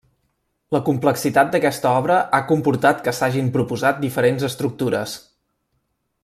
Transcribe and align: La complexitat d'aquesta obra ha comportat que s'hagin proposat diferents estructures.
La 0.75 0.79
complexitat 0.85 1.51
d'aquesta 1.55 1.91
obra 1.99 2.17
ha 2.37 2.41
comportat 2.53 3.05
que 3.09 3.13
s'hagin 3.19 3.53
proposat 3.59 4.01
diferents 4.07 4.49
estructures. 4.49 5.15